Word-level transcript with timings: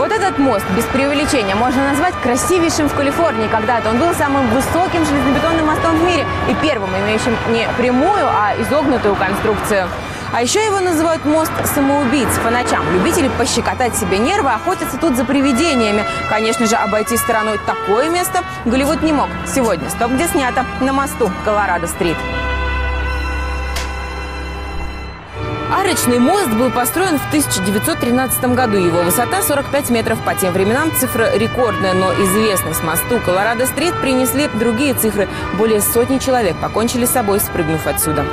Вот 0.00 0.12
этот 0.12 0.38
мост, 0.38 0.64
без 0.74 0.84
преувеличения, 0.84 1.54
можно 1.54 1.90
назвать 1.90 2.14
красивейшим 2.22 2.88
в 2.88 2.94
Калифорнии. 2.94 3.48
Когда-то 3.48 3.90
он 3.90 3.98
был 3.98 4.14
самым 4.14 4.48
высоким 4.48 5.04
железнобетонным 5.04 5.66
мостом 5.66 5.94
в 5.98 6.02
мире 6.02 6.24
и 6.48 6.54
первым, 6.54 6.88
имеющим 7.04 7.36
не 7.50 7.68
прямую, 7.76 8.26
а 8.26 8.54
изогнутую 8.58 9.14
конструкцию. 9.14 9.90
А 10.32 10.40
еще 10.40 10.64
его 10.64 10.80
называют 10.80 11.26
мост 11.26 11.52
самоубийц. 11.74 12.30
По 12.42 12.48
ночам 12.48 12.90
любители 12.94 13.28
пощекотать 13.36 13.94
себе 13.94 14.16
нервы 14.16 14.50
охотятся 14.50 14.96
тут 14.96 15.16
за 15.16 15.26
привидениями. 15.26 16.06
Конечно 16.30 16.64
же, 16.64 16.76
обойти 16.76 17.18
стороной 17.18 17.60
такое 17.66 18.08
место 18.08 18.42
Голливуд 18.64 19.02
не 19.02 19.12
мог. 19.12 19.28
Сегодня 19.54 19.90
стоп, 19.90 20.12
где 20.12 20.26
снято, 20.28 20.64
на 20.80 20.94
мосту 20.94 21.30
Колорадо-стрит. 21.44 22.16
Арочный 25.72 26.18
мост 26.18 26.48
был 26.48 26.70
построен 26.70 27.16
в 27.18 27.26
1913 27.28 28.44
году. 28.56 28.76
Его 28.76 29.02
высота 29.02 29.40
45 29.40 29.90
метров. 29.90 30.18
По 30.24 30.34
тем 30.34 30.52
временам 30.52 30.90
цифра 30.96 31.36
рекордная, 31.36 31.94
но 31.94 32.12
известность 32.12 32.82
мосту 32.82 33.20
Колорадо-стрит 33.24 33.94
принесли 34.00 34.48
другие 34.54 34.94
цифры. 34.94 35.28
Более 35.56 35.80
сотни 35.80 36.18
человек 36.18 36.56
покончили 36.60 37.04
с 37.04 37.10
собой, 37.10 37.38
спрыгнув 37.38 37.86
отсюда. 37.86 38.24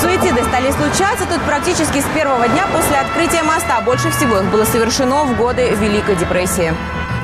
Суициды 0.00 0.42
стали 0.44 0.70
случаться 0.70 1.26
тут 1.26 1.42
практически 1.42 2.00
с 2.00 2.06
первого 2.14 2.48
дня 2.48 2.66
после 2.72 2.96
открытия 2.96 3.42
моста. 3.42 3.82
Больше 3.82 4.10
всего 4.10 4.38
их 4.38 4.44
было 4.44 4.64
совершено 4.64 5.24
в 5.24 5.36
годы 5.36 5.68
Великой 5.74 6.16
депрессии. 6.16 6.72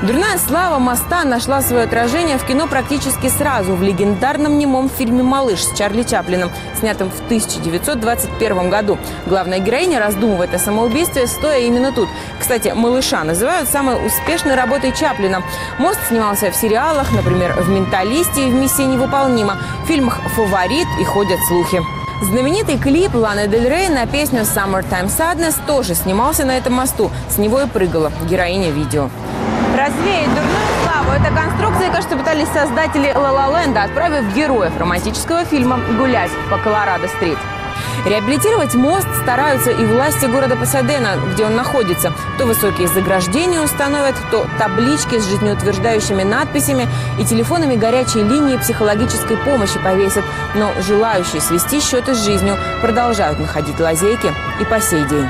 Дурная 0.03 0.37
слава 0.37 0.77
моста 0.77 1.23
нашла 1.23 1.59
свое 1.63 1.85
отражение 1.85 2.37
в 2.37 2.45
кино 2.45 2.67
практически 2.67 3.29
сразу 3.29 3.73
в 3.73 3.81
легендарном 3.81 4.59
немом 4.59 4.91
фильме 4.91 5.23
«Малыш» 5.23 5.63
с 5.63 5.75
Чарли 5.75 6.03
Чаплином, 6.03 6.51
снятом 6.79 7.09
в 7.09 7.19
1921 7.25 8.69
году. 8.69 8.99
Главная 9.25 9.57
героиня 9.57 9.99
раздумывает 9.99 10.53
о 10.53 10.59
самоубийстве, 10.59 11.25
стоя 11.25 11.61
именно 11.61 11.91
тут. 11.91 12.09
Кстати, 12.39 12.73
«Малыша» 12.75 13.23
называют 13.23 13.69
самой 13.69 13.95
успешной 14.05 14.53
работой 14.53 14.91
Чаплина. 14.91 15.41
Мост 15.79 15.99
снимался 16.07 16.51
в 16.51 16.55
сериалах, 16.55 17.11
например, 17.11 17.53
в 17.53 17.67
«Менталисте» 17.67 18.47
и 18.47 18.51
в 18.51 18.53
«Миссия 18.53 18.85
невыполнима», 18.85 19.57
в 19.83 19.87
фильмах 19.87 20.19
«Фаворит» 20.35 20.87
и 21.01 21.03
«Ходят 21.05 21.39
слухи». 21.47 21.81
Знаменитый 22.21 22.77
клип 22.77 23.15
Ланы 23.15 23.47
Дель 23.47 23.67
Рей 23.67 23.89
на 23.89 24.05
песню 24.05 24.41
«Summertime 24.41 25.07
Sadness» 25.07 25.55
тоже 25.65 25.95
снимался 25.95 26.45
на 26.45 26.55
этом 26.55 26.73
мосту. 26.73 27.09
С 27.31 27.39
него 27.39 27.61
и 27.61 27.67
прыгала 27.67 28.11
героиня 28.29 28.69
видео. 28.69 29.09
Развеять 29.77 30.33
дурную 30.33 30.67
славу 30.83 31.11
этой 31.11 31.31
конструкции, 31.35 31.91
кажется, 31.91 32.17
пытались 32.17 32.47
создатели 32.47 33.13
«Ла 33.13 33.31
Ла 33.31 33.61
Ленда», 33.61 33.83
отправив 33.83 34.33
героев 34.33 34.73
романтического 34.79 35.45
фильма 35.45 35.79
гулять 35.99 36.31
по 36.49 36.57
Колорадо-стрит. 36.57 37.37
Реабилитировать 38.03 38.73
мост 38.73 39.07
стараются 39.21 39.69
и 39.69 39.85
власти 39.85 40.25
города 40.25 40.55
Пасадена, 40.55 41.17
где 41.31 41.45
он 41.45 41.55
находится. 41.55 42.11
То 42.39 42.47
высокие 42.47 42.87
заграждения 42.87 43.61
установят, 43.61 44.15
то 44.31 44.47
таблички 44.57 45.19
с 45.19 45.27
жизнеутверждающими 45.27 46.23
надписями 46.23 46.87
и 47.19 47.23
телефонами 47.23 47.75
горячей 47.75 48.23
линии 48.23 48.57
психологической 48.57 49.37
помощи 49.37 49.77
повесят. 49.77 50.23
Но 50.55 50.71
желающие 50.81 51.39
свести 51.39 51.81
счеты 51.81 52.15
с 52.15 52.25
жизнью 52.25 52.57
продолжают 52.81 53.37
находить 53.37 53.79
лазейки 53.79 54.33
и 54.59 54.65
по 54.65 54.81
сей 54.81 55.03
день. 55.05 55.27